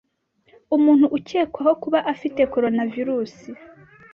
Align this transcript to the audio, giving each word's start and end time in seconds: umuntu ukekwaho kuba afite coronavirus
umuntu 0.75 1.05
ukekwaho 1.17 1.71
kuba 1.83 1.99
afite 2.13 2.41
coronavirus 2.53 3.35